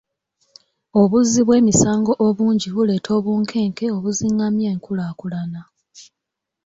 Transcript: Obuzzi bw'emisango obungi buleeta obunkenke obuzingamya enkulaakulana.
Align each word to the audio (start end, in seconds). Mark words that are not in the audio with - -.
Obuzzi 1.01 1.39
bw'emisango 1.43 2.13
obungi 2.27 2.67
buleeta 2.75 3.09
obunkenke 3.19 3.85
obuzingamya 3.97 4.65
enkulaakulana. 4.75 5.61